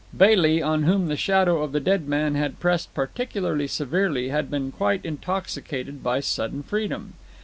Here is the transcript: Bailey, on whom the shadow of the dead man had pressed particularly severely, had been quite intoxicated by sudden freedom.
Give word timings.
Bailey, 0.17 0.63
on 0.63 0.81
whom 0.81 1.09
the 1.09 1.15
shadow 1.15 1.61
of 1.61 1.73
the 1.73 1.79
dead 1.79 2.07
man 2.07 2.33
had 2.33 2.59
pressed 2.59 2.91
particularly 2.95 3.67
severely, 3.67 4.29
had 4.29 4.49
been 4.49 4.71
quite 4.71 5.05
intoxicated 5.05 6.01
by 6.01 6.21
sudden 6.21 6.63
freedom. 6.63 7.13